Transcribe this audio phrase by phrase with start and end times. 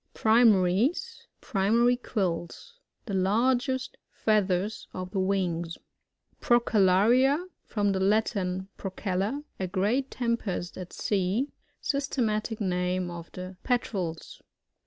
[0.15, 5.77] Primaries, (Primary quills.)— The largest feathers of the wings.
[6.41, 11.49] Prooellaria.— From the Latin, pro cella, a great tempest at sea.
[11.83, 14.41] Sys tematic name of the Petrels.